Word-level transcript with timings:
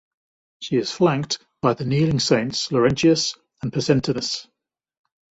She 0.61 0.77
is 0.77 0.89
flanked 0.89 1.45
by 1.61 1.75
the 1.75 1.85
kneeling 1.85 2.17
saints 2.19 2.71
Laurentius 2.71 3.37
and 3.61 3.71
Persentinus. 3.71 4.47